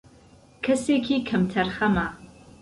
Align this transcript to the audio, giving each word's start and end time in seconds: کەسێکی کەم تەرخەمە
کەسێکی 0.63 1.17
کەم 1.29 1.43
تەرخەمە 1.51 2.07